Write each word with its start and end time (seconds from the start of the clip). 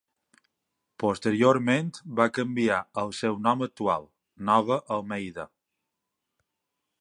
Posteriorment 1.01 1.91
va 2.19 2.27
canviar 2.37 2.79
al 3.03 3.13
seu 3.19 3.37
nom 3.49 3.61
actual, 3.67 4.09
Nova 4.49 4.79
Almeida. 4.97 5.47